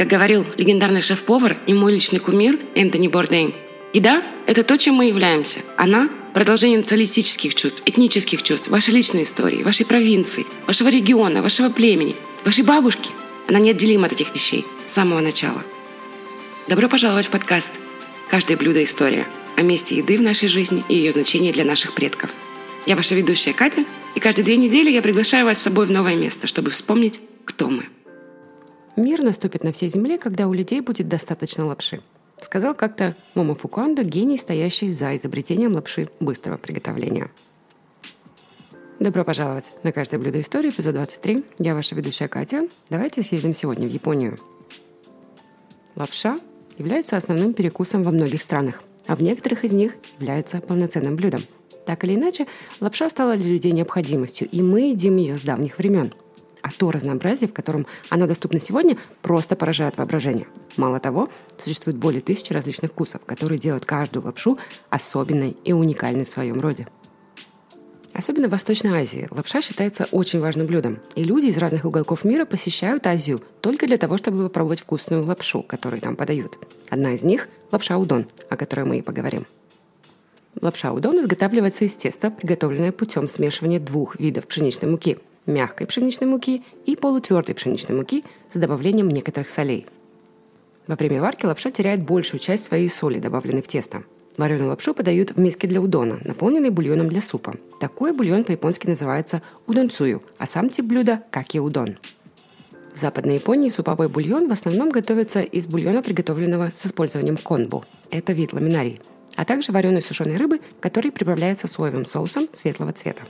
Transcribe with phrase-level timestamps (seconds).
[0.00, 3.54] Как говорил легендарный шеф-повар и мой личный кумир Энтони Бордейн,
[3.92, 5.58] еда– это то, чем мы являемся.
[5.76, 12.16] Она– продолжение националистических чувств, этнических чувств, вашей личной истории, вашей провинции, вашего региона, вашего племени,
[12.46, 13.10] вашей бабушки.
[13.46, 15.62] Она неотделима от этих вещей с самого начала.
[16.66, 17.72] Добро пожаловать в подкаст
[18.30, 19.26] «Каждое блюдо– история»
[19.58, 22.30] о месте еды в нашей жизни и ее значении для наших предков.
[22.86, 26.14] Я ваша ведущая Катя, и каждые две недели я приглашаю вас с собой в новое
[26.14, 27.84] место, чтобы вспомнить, кто мы.
[28.96, 32.00] Мир наступит на всей земле, когда у людей будет достаточно лапши.
[32.40, 37.30] Сказал как-то Момофуку Андо, гений, стоящий за изобретением лапши быстрого приготовления.
[38.98, 41.44] Добро пожаловать на «Каждое блюдо истории», эпизод 23.
[41.58, 42.68] Я ваша ведущая Катя.
[42.90, 44.38] Давайте съездим сегодня в Японию.
[45.94, 46.38] Лапша
[46.76, 51.42] является основным перекусом во многих странах, а в некоторых из них является полноценным блюдом.
[51.86, 52.46] Так или иначе,
[52.80, 56.12] лапша стала для людей необходимостью, и мы едим ее с давних времен–
[56.70, 60.46] а то разнообразие, в котором она доступна сегодня, просто поражает воображение.
[60.76, 64.56] Мало того, существует более тысячи различных вкусов, которые делают каждую лапшу
[64.88, 66.86] особенной и уникальной в своем роде.
[68.12, 72.44] Особенно в Восточной Азии лапша считается очень важным блюдом, и люди из разных уголков мира
[72.44, 76.58] посещают Азию только для того, чтобы попробовать вкусную лапшу, которую там подают.
[76.88, 79.46] Одна из них– лапша удон, о которой мы и поговорим.
[80.60, 85.18] Лапша удон изготавливается из теста, приготовленное путем смешивания двух видов пшеничной муки–
[85.50, 89.86] мягкой пшеничной муки и полутвердой пшеничной муки с добавлением некоторых солей.
[90.86, 94.02] Во время варки лапша теряет большую часть своей соли, добавленной в тесто.
[94.36, 97.56] Вареную лапшу подают в миске для удона, наполненной бульоном для супа.
[97.78, 101.98] Такой бульон по-японски называется удонцую, а сам тип блюда– как и удон.
[102.94, 107.84] В Западной Японии суповой бульон в основном готовится из бульона, приготовленного с использованием конбу.
[108.10, 109.00] Это вид ламинарий.
[109.36, 113.22] А также вареной сушеной рыбы, который приправляется соевым соусом светлого цвета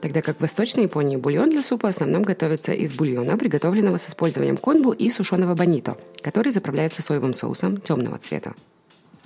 [0.00, 4.08] тогда как в Восточной Японии бульон для супа в основном готовится из бульона, приготовленного с
[4.08, 8.54] использованием конбу и сушеного бонито, который заправляется соевым соусом темного цвета.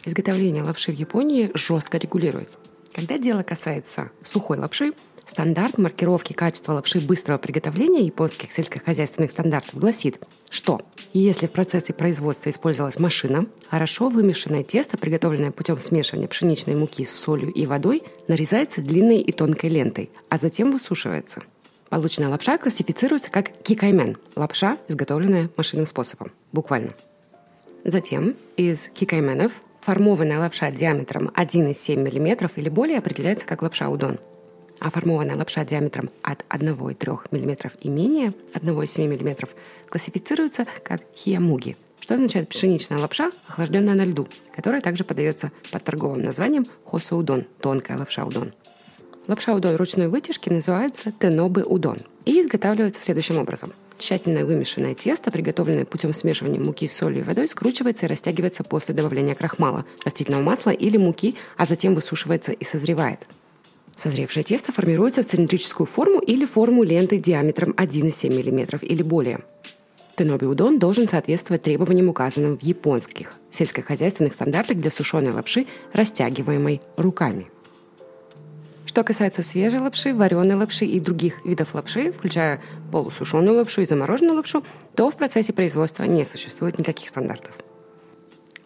[0.05, 2.59] Изготовление лапши в Японии жестко регулируется.
[2.95, 4.93] Когда дело касается сухой лапши,
[5.27, 10.21] Стандарт маркировки качества лапши быстрого приготовления японских сельскохозяйственных стандартов гласит,
[10.51, 10.83] что
[11.15, 17.11] если в процессе производства использовалась машина, хорошо вымешанное тесто, приготовленное путем смешивания пшеничной муки с
[17.11, 21.43] солью и водой, нарезается длинной и тонкой лентой, а затем высушивается.
[21.89, 26.93] Полученная лапша классифицируется как кикаймен– лапша, изготовленная машинным способом, буквально.
[27.85, 34.19] Затем из кикайменов формованная лапша диаметром 1,7 мм или более определяется как лапша удон–
[34.81, 39.49] а формованная лапша диаметром от 1,3 мм и менее 1,7 мм
[39.89, 46.23] классифицируется как хиямуги, что означает пшеничная лапша, охлажденная на льду, которая также подается под торговым
[46.23, 48.53] названием хосо-удон– тонкая лапша удон.
[49.27, 53.73] Лапша удон ручной вытяжки называется тенобы удон и изготавливается следующим образом.
[53.97, 58.95] Тщательно вымешанное тесто, приготовленное путем смешивания муки с солью и водой, скручивается и растягивается после
[58.95, 63.27] добавления крахмала, растительного масла или муки, а затем высушивается и созревает–
[63.97, 69.41] Созревшее тесто формируется в цилиндрическую форму или форму ленты диаметром 1,7 мм или более.
[70.17, 77.49] Теноби удон должен соответствовать требованиям, указанным в японских сельскохозяйственных стандартах для сушеной лапши, растягиваемой руками.
[78.87, 82.63] Что касается свежей лапши, вареной лапши и других видов лапши, включая
[82.93, 87.53] полусушеную лапшу и замороженную лапшу, то в процессе производства не существует никаких стандартов.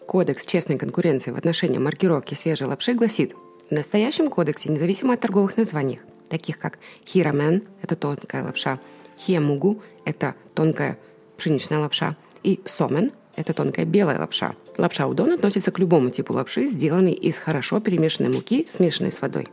[0.05, 3.33] Кодекс честной конкуренции в отношении маркировки свежей лапши гласит–
[3.69, 5.99] в настоящем кодексе, независимо от торговых названий,
[6.29, 8.79] таких как хирамен– это тонкая лапша,
[9.19, 10.97] хиемугу– это тонкая
[11.37, 14.55] пшеничная лапша, и сомен– это тонкая белая лапша.
[14.77, 19.47] Лапша удон относится к любому типу лапши, сделанной из хорошо перемешанной муки, смешанной с водой.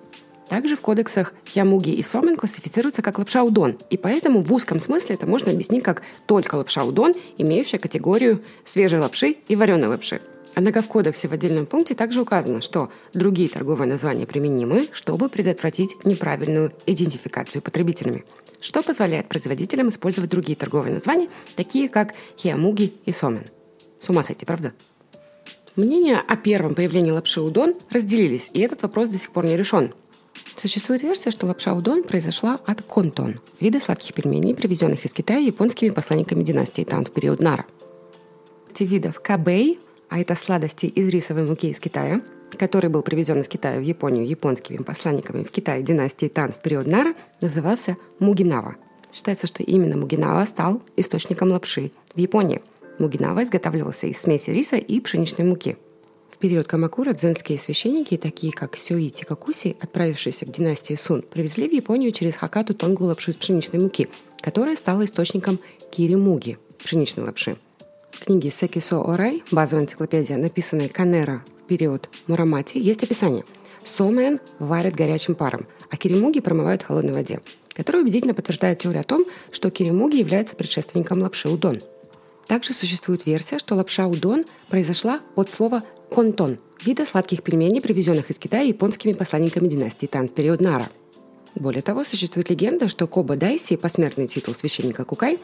[0.49, 5.17] Также в кодексах хямуги и сомен классифицируются как лапша удон, и поэтому в узком смысле
[5.17, 10.21] это можно объяснить как только лапша удон, имеющая категорию свежей лапши и вареной лапши.
[10.57, 16.03] Однако в кодексе в отдельном пункте также указано, что другие торговые названия применимы, чтобы предотвратить
[16.07, 18.25] неправильную идентификацию потребителями,
[18.63, 23.45] что позволяет производителям использовать другие торговые названия, такие как хиамуги и сомен.
[24.01, 24.73] С ума сойти, правда?
[25.77, 29.93] Мнения о первом появлении лапши удон разделились, и этот вопрос до сих пор не решен.
[30.57, 35.91] Существует версия, что лапша удон произошла от контон, вида сладких пельменей, привезенных из Китая японскими
[35.91, 37.67] посланниками династии Тан в период Нара.
[38.79, 42.23] видов кабей а это сладости из рисовой муки из Китая,
[42.59, 46.87] который был привезен из Китая в Японию японскими посланниками в Китае династии Тан в период
[46.87, 48.77] Нара, назывался Мугинава.
[49.13, 52.63] Считается, что именно Мугинава стал источником лапши в Японии.
[52.99, 55.77] Мугинава изготавливался из смеси риса и пшеничной муки.
[56.31, 61.73] В период Камакура дзенские священники, такие как Сёи Тикакуси, отправившиеся к династии Сун, привезли в
[61.73, 64.09] Японию через Хакату тонкую лапшу из пшеничной муки,
[64.41, 65.59] которая стала источником
[65.91, 67.57] кири-муги– пшеничной лапши–
[68.17, 73.45] В книге Секисо Орай, базовая энциклопедия, написанная Канера в период Мурамати, есть описание.
[73.85, 77.41] Сомен варят горячим паром, а киримуги промывают в холодной воде,
[77.75, 81.81] которая убедительно подтверждает теорию о том, что киримуги является предшественником лапши удон.
[82.47, 88.39] Также существует версия, что лапша удон произошла от слова контон– вида сладких пельменей, привезенных из
[88.39, 90.89] Китая японскими посланниками династии Тан в период Нара.
[91.57, 95.39] Более того, существует легенда, что Коба Дайси, посмертный титул священника Кукай,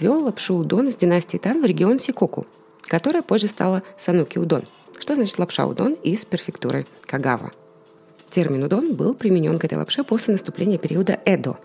[0.00, 2.46] ввел лапшу удон из династии Тан в регион Сикоку,
[2.82, 4.64] которая позже стала Сануки удон,
[4.98, 7.52] что значит лапша удон из префектуры Кагава.
[8.28, 11.56] Термин удон был применен к этой лапше после наступления периода Эдо.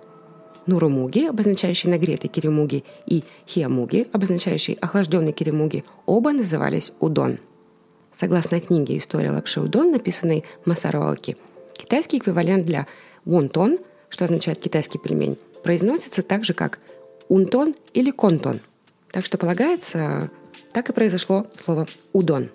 [0.68, 7.40] Нурумуги, обозначающий нагретый киримуги, и хиамуги, обозначающий охлажденный киримуги, оба назывались удон.
[8.14, 11.16] Согласно книге «История лапши удон», написанной Масаро
[11.78, 12.86] китайский эквивалент для
[13.28, 16.80] Вонтон, что означает китайский пельмень, произносится так же, как
[17.28, 18.62] унтон или контон.
[19.12, 20.32] Так что полагается,
[20.72, 22.50] так и произошло слово удон.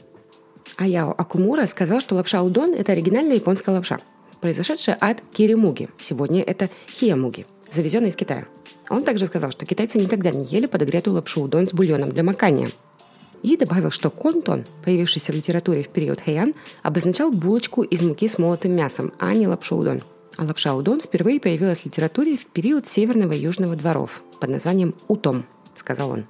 [0.78, 3.98] Аяо Акумура сказал, что лапша удон– это оригинальная японская лапша,
[4.40, 5.90] произошедшая от киримуги.
[6.00, 8.46] Сегодня это хиямуги, завезенная из Китая.
[8.88, 12.70] Он также сказал, что китайцы никогда не ели подогретую лапшу удон с бульоном для макания.
[13.42, 18.38] И добавил, что контон, появившийся в литературе в период Хэйан, обозначал булочку из муки с
[18.38, 20.00] молотым мясом, а не лапшу удон–
[20.36, 24.94] а лапша удон впервые появилась в литературе в период северного и южного дворов под названием
[25.08, 25.44] «утом»,
[25.76, 26.26] сказал он.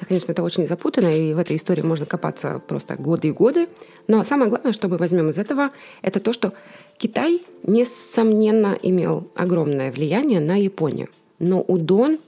[0.00, 3.68] Да, конечно, это очень запутанно, и в этой истории можно копаться просто годы и годы.
[4.08, 5.70] Но самое главное, что мы возьмем из этого,
[6.00, 6.54] это то, что
[6.98, 11.08] Китай, несомненно, имел огромное влияние на Японию.
[11.38, 12.18] Но удон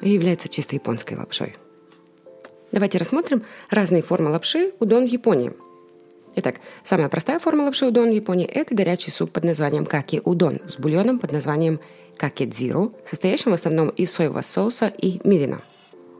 [0.00, 1.56] является чисто японской лапшой.
[2.72, 5.52] Давайте рассмотрим разные формы лапши удон в Японии–
[6.36, 10.60] Итак, самая простая форма лапши удон в Японии– это горячий суп под названием каки удон
[10.66, 11.78] с бульоном под названием
[12.16, 15.60] какедзиру, состоящим в основном из соевого соуса и мирина.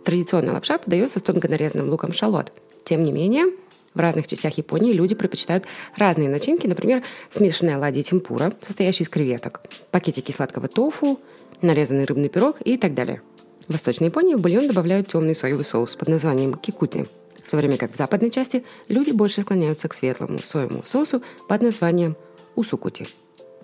[0.05, 2.53] Традиционная лапша подается с тонко нарезанным луком шалот.
[2.85, 3.47] Тем не менее,
[3.95, 5.65] в разных частях Японии люди предпочитают
[5.97, 11.19] разные начинки, например, смешанная оладьи темпура, состоящая из креветок, пакетики сладкого тофу,
[11.61, 13.21] нарезанный рыбный пирог и так далее.
[13.67, 17.07] В Восточной Японии в бульон добавляют темный соевый соус под названием кикути–
[17.45, 21.63] в то время как в западной части люди больше склоняются к светлому соевому соусу под
[21.63, 22.17] названием
[22.55, 23.07] усукути.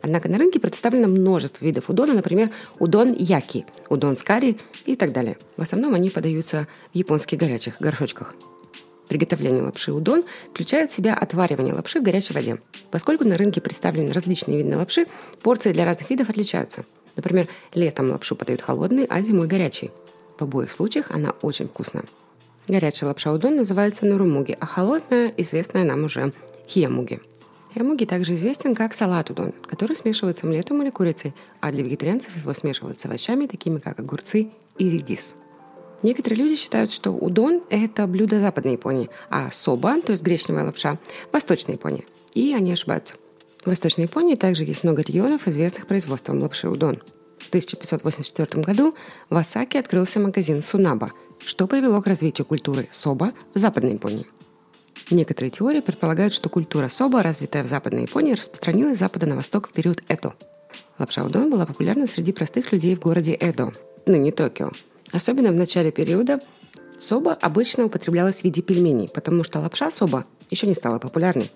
[0.02, 5.12] Однако на рынке представлено множество видов удона, например, удон яки, удон с карри и так
[5.12, 5.36] далее.
[5.56, 8.34] В основном они подаются в японских горячих горшочках.
[9.08, 12.60] Приготовление лапши удон включает в себя отваривание лапши в горячей воде.
[12.90, 15.06] Поскольку на рынке представлены различные виды лапши,
[15.42, 16.84] порции для разных видов отличаются.
[17.16, 19.90] Например, летом лапшу подают холодной, а зимой горячей.
[20.38, 22.04] В обоих случаях она очень вкусная.
[22.68, 26.32] Горячая лапша удон называется нурумуги, а холодная, известная нам уже
[26.68, 27.20] хиямуги.
[27.72, 32.52] Хиямуги также известен как салат удон, который смешивается омлетом или курицей, а для вегетарианцев его
[32.52, 35.34] смешивают с овощами, такими как огурцы и редис.
[36.02, 40.98] Некоторые люди считают, что удон– это блюдо Западной Японии, а соба, то есть гречневая лапша,–
[41.32, 42.06] Восточной Японии.
[42.32, 43.16] И они ошибаются.
[43.62, 47.02] В Восточной Японии также есть много регионов, известных производством лапши удон.
[47.40, 48.94] В 1584 году
[49.28, 51.10] в Осаке открылся магазин Сунаба–
[51.44, 54.26] что привело к развитию культуры соба в Западной Японии.
[55.10, 59.68] Некоторые теории предполагают, что культура соба, развитая в Западной Японии, распространилась с запада на восток
[59.68, 60.34] в период Эдо.
[60.98, 63.72] Лапша удон была популярна среди простых людей в городе Эдо,
[64.06, 64.70] ныне Токио.
[65.10, 66.40] Особенно в начале периода
[67.00, 71.50] соба обычно употреблялась в виде пельменей, потому что лапша соба еще не стала популярной.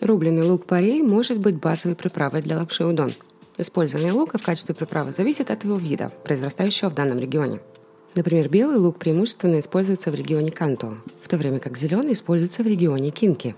[0.00, 3.12] Рубленый лук-порей может быть базовой приправой для лапши удон.
[3.58, 7.60] Использование лука в качестве приправы зависит от его вида, произрастающего в данном регионе–
[8.14, 12.66] Например, белый лук преимущественно используется в регионе Канто, в то время как зеленый используется в
[12.66, 13.54] регионе Кинки.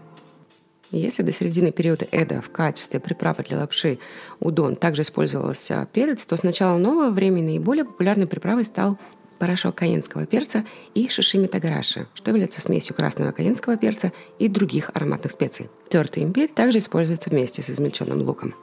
[0.90, 4.00] Если до середины периода Эда в качестве приправы для лапши
[4.40, 8.98] удон также использовался перец, то с начала нового времени наиболее популярной приправой стал
[9.38, 15.32] порошок каенского перца и шишими тагараши, что является смесью красного каенского перца и других ароматных
[15.32, 15.70] специй.
[15.88, 18.54] Тертый имбирь также используется вместе с измельченным луком.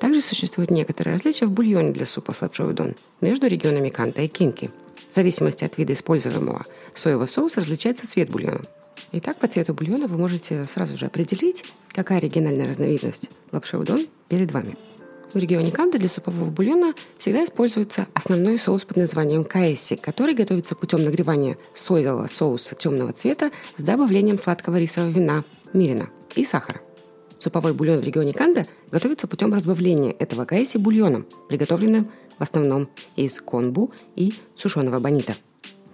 [0.00, 4.28] Также существуют некоторые различия в бульоне для супа с лапшой удон между регионами Канта и
[4.28, 4.70] Кинки–
[5.10, 6.64] в зависимости от вида используемого
[6.94, 8.60] соевого соуса различается цвет бульона.
[9.12, 14.52] Итак, по цвету бульона вы можете сразу же определить, какая оригинальная разновидность лапши удон перед
[14.52, 14.76] вами.
[15.34, 20.76] В регионе Канта для супового бульона всегда используется основной соус под названием каэси, который готовится
[20.76, 26.80] путем нагревания соевого соуса темного цвета с добавлением сладкого рисового вина, мирина и сахара.
[27.40, 33.40] Суповой бульон в регионе Канда готовится путем разбавления этого каэси бульоном, приготовленным в основном из
[33.40, 35.34] конбу и сушеного бонита.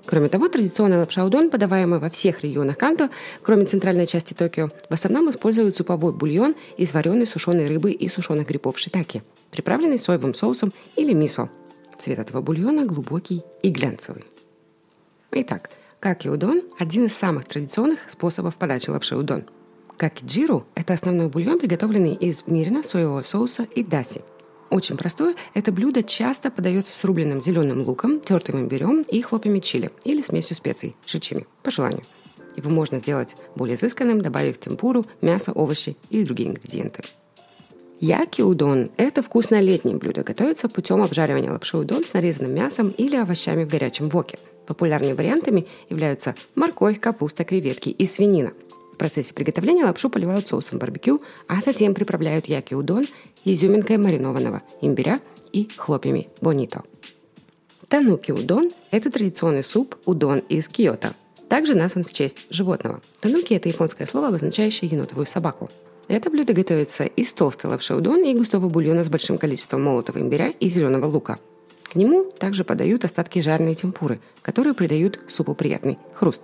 [0.04, 3.10] Кроме того, традиционная лапша удон, подаваемая во всех регионах Канто,
[3.42, 8.46] кроме центральной части Токио, в основном используют суповой бульон из вареной сушеной рыбы и сушеных
[8.46, 11.50] грибов шитаки, приправленный соевым соусом или мисо.
[11.98, 14.24] Цвет этого бульона глубокий и глянцевый.
[15.32, 19.46] Итак, Каки удон– один из самых традиционных способов подачи лапши удон.
[19.96, 24.20] Каки джиру– это основной бульон, приготовленный из мирина, соевого соуса и даси.
[24.68, 29.90] Очень простое, это блюдо часто подается с рубленным зеленым луком, тертым имбирем и хлопьями чили
[30.04, 32.02] или смесью специй, шичими, по желанию.
[32.56, 37.02] Его можно сделать более изысканным, добавив темпуру, мясо, овощи и другие ингредиенты.
[37.98, 40.22] Яки удон– это вкусное летнее блюдо.
[40.22, 44.38] Готовится путем обжаривания лапши удон с нарезанным мясом или овощами в горячем воке.
[44.66, 48.52] Популярными вариантами являются морковь, капуста, креветки и свинина.
[48.96, 53.04] В процессе приготовления лапшу поливают соусом барбекю, а затем приправляют яки удон
[53.44, 55.20] изюминкой маринованного имбиря
[55.52, 56.82] и хлопьями бонито.
[57.88, 61.14] Тануки удон– это традиционный суп удон из Киото.
[61.50, 63.02] Также назван в честь животного.
[63.20, 65.68] Тануки– это японское слово, обозначающее енотовую собаку.
[66.08, 70.48] Это блюдо готовится из толстой лапши удон и густого бульона с большим количеством молотого имбиря
[70.58, 71.38] и зеленого лука.
[71.82, 76.40] К нему также подают остатки жареной темпуры, которые придают супу приятный хруст.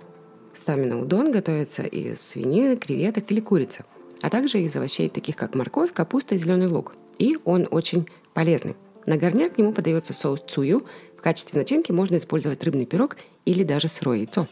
[0.53, 3.83] Стамина удон готовится из свинины, креветок или курицы,
[4.21, 6.95] а также из овощей, таких как морковь, капуста и зеленый лук.
[7.17, 8.75] И он очень полезный.
[9.05, 10.85] На горняк к нему подается соус цую.
[11.17, 14.47] В качестве начинки можно использовать рыбный пирог или даже сырое яйцо.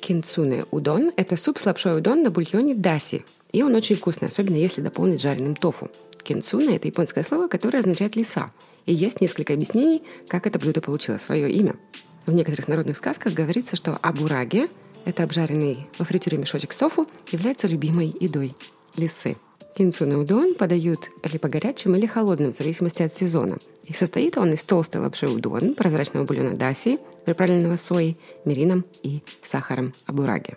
[0.00, 4.56] Кинцуне удон– это суп с лапшой удон на бульоне даси, и он очень вкусный, особенно
[4.56, 5.90] если дополнить жареным тофу.
[6.22, 8.50] Кинцуна– это японское слово, которое означает «лиса».
[8.86, 11.76] И есть несколько объяснений, как это блюдо получило свое имя.
[12.24, 14.70] В некоторых народных сказках говорится, что абураги–
[15.04, 18.54] это обжаренный во фритюре мешочек с тофу, является любимой едой
[18.96, 19.36] лисы.
[19.76, 23.58] Кинцуна удон подают либо горячим, или холодным, в зависимости от сезона.
[23.84, 29.94] И состоит он из толстой лапши удон, прозрачного бульона даси, приправленного соей, мирином и сахаром
[30.06, 30.56] абураги.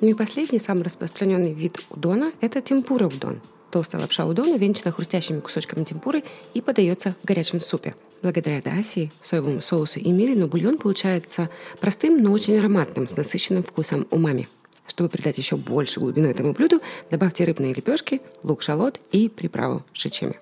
[0.00, 3.40] Ну и последний, самый распространенный вид удона– это темпура удон.
[3.70, 7.94] Толстая лапша удона венчана хрустящими кусочками темпуры и подается в горячем супе.
[8.22, 11.48] Благодаря даси, соевому соусу и мирину бульон получается
[11.80, 14.48] простым, но очень ароматным, с насыщенным вкусом умами.
[14.86, 20.38] Чтобы придать еще больше глубины этому блюду, добавьте рыбные лепешки, лук-шалот и приправу шичами.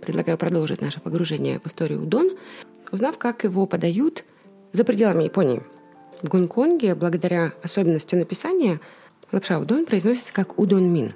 [0.00, 2.30] Предлагаю продолжить наше погружение в историю удон,
[2.92, 4.24] узнав, как его подают
[4.72, 5.62] за пределами Японии–
[6.22, 8.80] в Гонконге, благодаря особенностям написания,
[9.32, 11.12] лапша удон произносится как удон мин.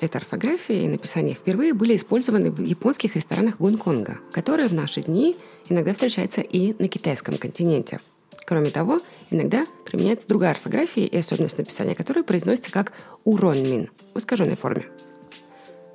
[0.00, 5.36] Эта орфография и написание впервые были использованы в японских ресторанах Гонконга, которые в наши дни
[5.68, 8.00] иногда встречаются и на китайском континенте.
[8.46, 9.00] Кроме того,
[9.30, 12.92] иногда применяется другая орфография и особенность написания, которая произносится как
[13.24, 14.86] урон мин в искаженной форме.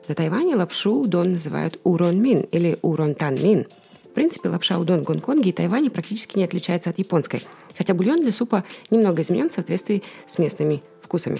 [0.09, 3.65] На Тайване лапшу удон называют урон мин или урон тан мин–
[4.13, 7.41] в принципе, лапша удон в Гонконге и Тайване практически не отличается от японской,
[7.75, 11.39] хотя бульон для супа немного изменен в соответствии с местными вкусами.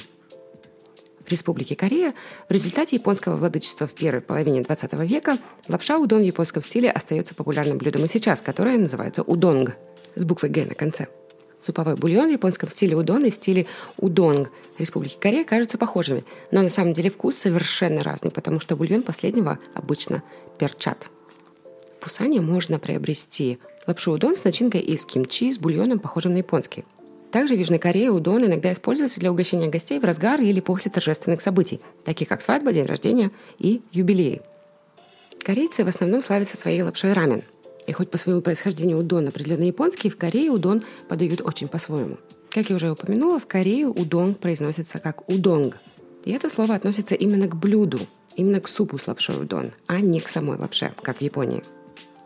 [1.25, 2.13] В Республике Корея
[2.49, 5.37] в результате японского владычества в первой половине 20 века
[5.69, 9.77] лапша удон в японском стиле остается популярным блюдом и сейчас, которое называется удонг
[10.15, 11.07] с буквой «г» на конце.
[11.61, 16.61] Суповой бульон в японском стиле удон и в стиле удонг Республики Корея кажутся похожими, но
[16.61, 20.23] на самом деле вкус совершенно разный, потому что бульон последнего обычно
[20.59, 21.07] перчат.
[22.01, 26.83] Пусане можно приобрести лапшу удон с начинкой из кимчи с бульоном, похожим на японский.
[27.33, 31.41] Также в Южной Корее удон иногда используется для угощения гостей в разгар или после торжественных
[31.41, 34.43] событий, таких как свадьба, день рождения и юбилеи.
[35.43, 37.41] Корейцы в основном славятся своей лапшой рамен.
[37.87, 42.17] И хоть по своему происхождению удон определенно японский, в Корее удон подают очень по-своему.
[42.51, 45.79] Как я уже упомянула, в Корее удон произносится как удонг.
[46.25, 47.99] И это слово относится именно к блюду,
[48.35, 51.63] именно к супу с лапшой удон, а не к самой лапше, как в Японии.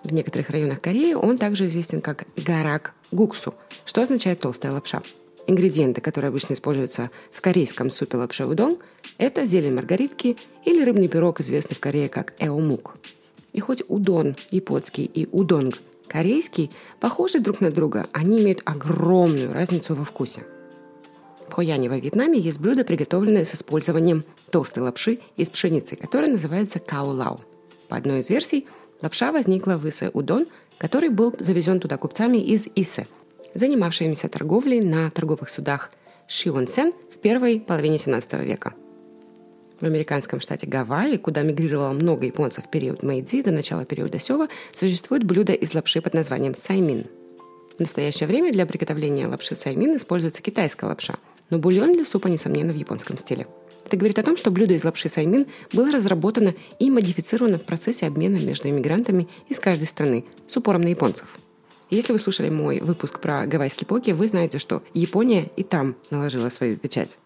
[0.03, 3.53] В некоторых районах Кореи он также известен как гарак гуксу,
[3.85, 5.01] что означает толстая лапша.
[5.47, 8.77] Ингредиенты, которые обычно используются в корейском супе лапша удон,
[9.17, 10.35] это зелень маргаритки
[10.65, 12.95] или рыбный пирог, известный в Корее как эомук.
[13.53, 15.75] И хоть удон японский и удонг
[16.07, 20.43] корейский похожи друг на друга, они имеют огромную разницу во вкусе.
[21.47, 26.79] В Хояне во Вьетнаме есть блюдо, приготовленное с использованием толстой лапши из пшеницы, которое называется
[26.79, 27.39] као-лао.
[27.87, 28.67] По одной из версий,
[29.01, 30.47] Лапша возникла в Исе Удон,
[30.77, 33.07] который был завезен туда купцами из Исе,
[33.53, 35.91] занимавшимися торговлей на торговых судах
[36.27, 38.73] Шион-Сен в первой половине 17 века.
[39.79, 44.47] В американском штате Гавайи, куда мигрировало много японцев в период Мэйдзи до начала периода Сева,
[44.75, 47.05] существует блюдо из лапши под названием саймин.
[47.77, 51.17] В настоящее время для приготовления лапши саймин используется китайская лапша,
[51.51, 53.45] но бульон для супа, несомненно, в японском стиле–
[53.87, 58.05] это говорит о том, что блюдо из лапши саймин было разработано и модифицировано в процессе
[58.05, 61.27] обмена между иммигрантами из каждой страны с упором на японцев.
[61.89, 66.49] Если вы слушали мой выпуск про гавайский поки, вы знаете, что Япония и там наложила
[66.49, 67.17] свою печать.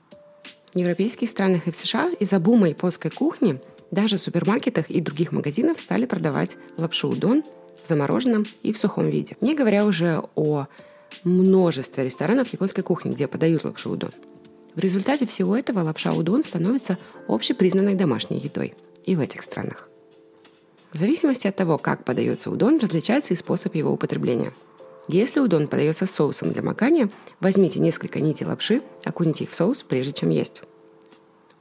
[0.76, 5.32] В европейских странах и в США из-за бума японской кухни даже в супермаркетах и других
[5.32, 7.44] магазинах стали продавать лапшу удон
[7.82, 9.36] в замороженном и в сухом виде.
[9.42, 10.68] Не говоря уже о
[11.24, 14.12] множестве ресторанов японской кухни, где подают лапшу удон.
[14.76, 16.98] В результате всего этого лапша удон становится
[17.28, 18.74] общепризнанной домашней едой
[19.06, 19.90] и в этих странах.
[20.94, 24.52] В зависимости от того, как подается удон, различается и способ его употребления.
[25.08, 27.10] Если удон подается соусом для макания,
[27.40, 30.64] возьмите несколько нитей лапши, окуните их в соус, прежде чем есть.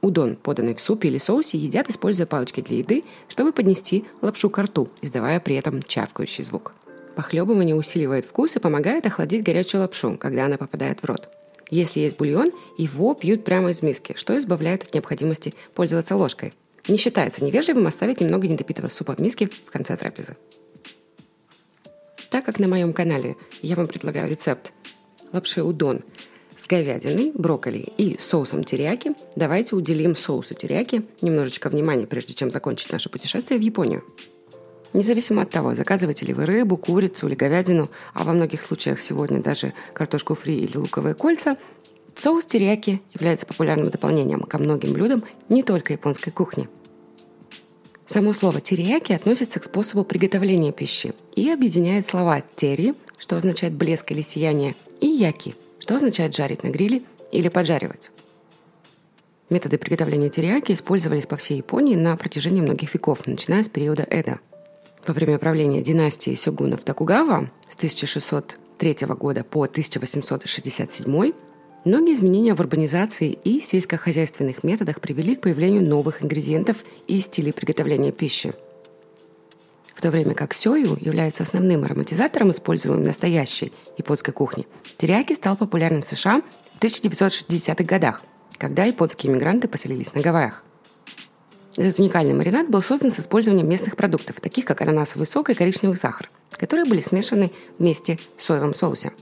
[0.01, 4.57] Удон, поданный в супе или соусе, едят, используя палочки для еды, чтобы поднести лапшу к
[4.57, 6.73] рту, издавая при этом чавкающий звук.
[7.15, 11.29] Похлебывание усиливает вкус и помогает охладить горячую лапшу, когда она попадает в рот.
[11.71, 16.53] Если есть бульон, его пьют прямо из миски, что избавляет от необходимости пользоваться ложкой.
[16.87, 20.35] Не считается невежливым оставить немного недопитого супа в миске в конце трапезы.
[22.29, 24.73] Так как на моем канале я вам предлагаю рецепт
[25.31, 26.01] лапши удон
[26.57, 32.91] с говядиной, брокколи и соусом терияки, давайте уделим соусу терияки немножечко внимания, прежде чем закончить
[32.91, 34.03] наше путешествие в Японию.
[34.93, 39.41] Независимо от того, заказываете ли вы рыбу, курицу или говядину, а во многих случаях сегодня
[39.41, 41.57] даже картошку фри или луковые кольца,
[42.17, 46.69] Соус терияки является популярным дополнением ко многим блюдам не только японской кухни.
[48.05, 54.11] Само слово терияки относится к способу приготовления пищи и объединяет слова тери, что означает блеск
[54.11, 58.11] или сияние, и яки, что означает жарить на гриле или поджаривать.
[59.49, 64.39] Методы приготовления терияки использовались по всей Японии на протяжении многих веков, начиная с периода Эда.
[65.07, 71.33] Во время правления династии сёгунов Токугава с 1603 года по 1867
[71.83, 78.11] Многие изменения в урбанизации и сельскохозяйственных методах привели к появлению новых ингредиентов и стилей приготовления
[78.11, 78.53] пищи.
[79.95, 84.65] В то время как сёю является основным ароматизатором, используемым в настоящей японской кухне,
[84.97, 86.43] терияки стал популярным в США
[86.75, 88.21] в 1960-х годах,
[88.59, 90.63] когда японские иммигранты поселились на Гавайях.
[91.77, 95.97] Этот уникальный маринад был создан с использованием местных продуктов, таких как ананасовый сок и коричневый
[95.97, 99.11] сахар, которые были смешаны вместе в соевом соусе–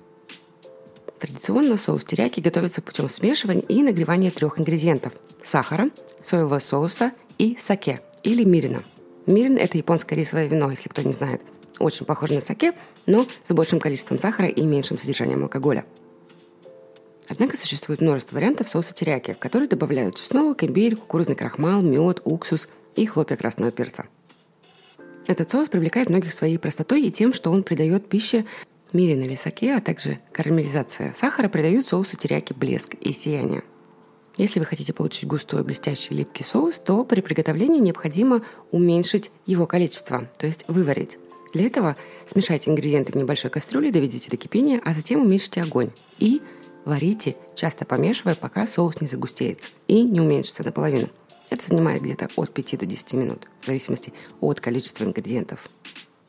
[1.19, 5.11] Традиционно соус теряки готовится путем смешивания и нагревания трех ингредиентов–
[5.43, 5.89] сахара,
[6.23, 8.83] соевого соуса и саке или мирина.
[9.25, 11.41] Мирин– это японское рисовое вино, если кто не знает.
[11.77, 12.71] Очень похоже на саке,
[13.05, 15.83] но с большим количеством сахара и меньшим содержанием алкоголя.
[17.29, 22.67] Однако существует множество вариантов соуса теряки, в который добавляют чеснок, имбирь, кукурузный крахмал, мед, уксус
[22.95, 24.07] и хлопья красного перца.
[25.27, 28.45] Этот соус привлекает многих своей простотой и тем, что он придает пище
[28.93, 33.61] Мирин или саке, а также карамелизация сахара придают соусу теряки блеск и сияние.
[34.35, 40.27] Если вы хотите получить густой, блестящий, липкий соус, то при приготовлении необходимо уменьшить его количество,
[40.39, 41.19] то есть выварить.
[41.53, 45.91] Для этого смешайте ингредиенты в небольшой кастрюле, доведите до кипения, а затем уменьшите огонь.
[46.17, 46.41] И
[46.85, 51.09] варите, часто помешивая, пока соус не загустеется и не уменьшится наполовину.
[51.49, 55.69] Это занимает где-то от 5 до 10 минут, в зависимости от количества ингредиентов.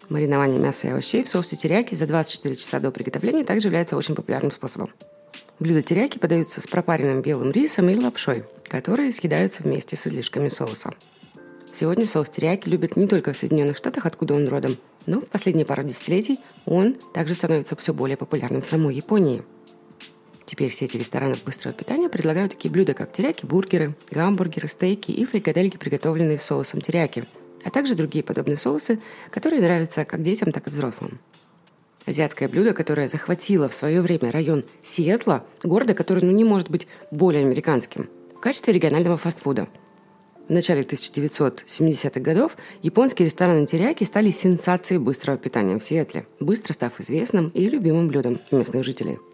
[0.08, 4.14] Маринование мяса и овощей в соусе теряки за 24 часа до приготовления также является очень
[4.14, 4.90] популярным способом.
[5.60, 10.90] Блюда теряки подаются с пропаренным белым рисом или лапшой, которые съедаются вместе с излишками соуса.
[11.72, 15.66] Сегодня соус теряки любят не только в Соединенных Штатах, откуда он родом, но в последние
[15.66, 19.42] пару десятилетий он также становится все более популярным в самой Японии.
[20.50, 25.76] Теперь сети ресторанов быстрого питания предлагают такие блюда, как теряки, бургеры, гамбургеры, стейки и фрикадельки,
[25.76, 27.22] приготовленные соусом теряки–
[27.64, 28.98] а также другие подобные соусы,
[29.30, 31.20] которые нравятся как детям, так и взрослым.
[32.06, 36.88] Азиатское блюдо, которое захватило в свое время район Сиэтла, города, который ну, не может быть
[37.10, 39.68] более американским, в качестве регионального фастфуда.
[40.48, 46.98] В начале 1970-х годов японские рестораны теряки стали сенсацией быстрого питания в Сиэтле, быстро став
[46.98, 49.18] известным и любимым блюдом местных жителей–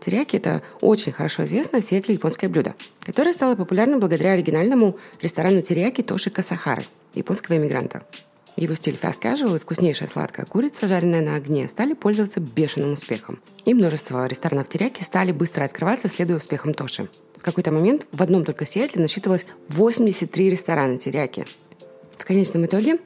[0.00, 5.62] Терияки– это очень хорошо известное в Сиэтле японское блюдо, которое стало популярным благодаря оригинальному ресторану
[5.62, 8.04] терияки Тоши Касахары, японского иммигранта.
[8.56, 13.40] Его стиль fast casual и вкуснейшая сладкая курица, жареная на огне, стали пользоваться бешеным успехом.
[13.66, 17.08] И множество ресторанов теряки стали быстро открываться, следуя успехам Тоши.
[17.36, 21.44] В какой-то момент в одном только Сиэтле насчитывалось 83 ресторана теряки.
[22.16, 22.98] В конечном итоге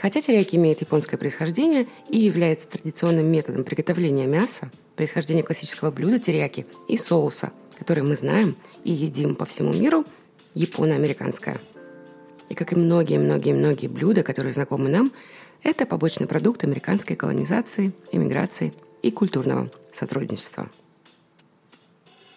[0.00, 4.70] Хотя терияки имеет японское происхождение и является традиционным методом приготовления мяса,
[5.02, 10.04] происхождение классического блюда терияки и соуса, который мы знаем и едим по всему миру,
[10.54, 11.60] японо-американское.
[12.48, 15.10] И как и многие-многие-многие блюда, которые знакомы нам,
[15.64, 20.70] это побочный продукт американской колонизации, иммиграции и культурного сотрудничества.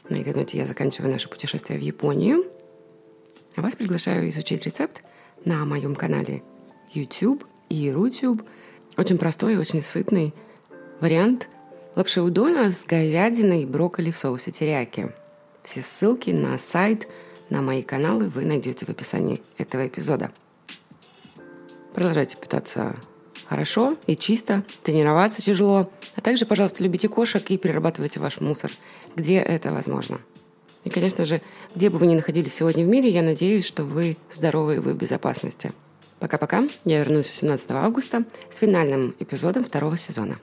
[0.09, 2.45] На этой ноте я заканчиваю наше путешествие в Японию.
[3.55, 5.03] А вас приглашаю изучить рецепт
[5.45, 6.41] на моем канале
[6.91, 8.41] YouTube и Рутюб.
[8.97, 10.33] Очень простой и очень сытный
[10.99, 11.47] вариант
[11.95, 15.11] лапши удона с говядиной и брокколи в соусе терияки.
[15.63, 17.07] Все ссылки на сайт,
[17.49, 20.31] на мои каналы вы найдете в описании этого эпизода.
[21.93, 22.95] Продолжайте питаться
[23.47, 28.71] хорошо и чисто, тренироваться тяжело, а также, пожалуйста, любите кошек и перерабатывайте ваш мусор,
[29.15, 30.19] где это возможно.
[30.83, 31.41] И, конечно же,
[31.73, 34.93] где бы вы ни находились сегодня в мире, я надеюсь, что вы здоровы и вы
[34.93, 35.71] в безопасности.
[36.19, 36.67] Пока-пока.
[36.85, 40.37] Я вернусь 18 августа с финальным эпизодом второго сезона.